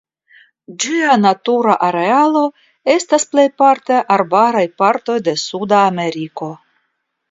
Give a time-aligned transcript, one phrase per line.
[0.85, 2.43] Ĝia natura arealo
[2.95, 6.55] estas plejparte arbaraj partoj de Suda Ameriko.